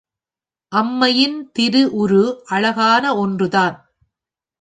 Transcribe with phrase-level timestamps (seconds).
[0.71, 2.23] அம்மையின் திருஉரு
[2.45, 3.77] அழகான ஒன்றுதான்.